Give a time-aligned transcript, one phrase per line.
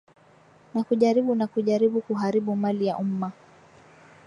[0.73, 3.31] na kujaribu na kujaribu kuharibu mali ya umma